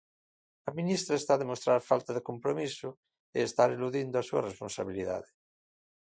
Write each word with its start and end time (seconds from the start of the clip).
A 0.69 0.71
ministra 0.79 1.15
está 1.17 1.31
a 1.35 1.41
demostrar 1.43 1.81
falta 1.91 2.11
de 2.15 2.25
compromiso 2.29 2.89
e 3.37 3.39
estar 3.49 3.69
eludindo 3.71 4.15
a 4.17 4.27
súa 4.29 4.45
responsabilidade. 4.49 5.29